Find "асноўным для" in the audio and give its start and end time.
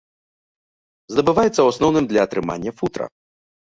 1.77-2.21